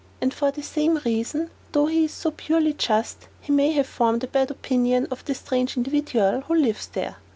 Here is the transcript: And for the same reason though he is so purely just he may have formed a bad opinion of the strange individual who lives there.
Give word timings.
And 0.19 0.33
for 0.33 0.49
the 0.49 0.63
same 0.63 0.99
reason 1.05 1.51
though 1.73 1.85
he 1.85 2.05
is 2.05 2.11
so 2.11 2.31
purely 2.31 2.73
just 2.73 3.27
he 3.39 3.51
may 3.51 3.71
have 3.73 3.85
formed 3.85 4.23
a 4.23 4.27
bad 4.27 4.49
opinion 4.49 5.05
of 5.11 5.23
the 5.25 5.35
strange 5.35 5.77
individual 5.77 6.41
who 6.47 6.55
lives 6.55 6.87
there. 6.87 7.17